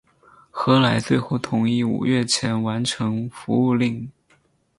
[0.51, 4.09] 何来最后同意五月前完成服务令。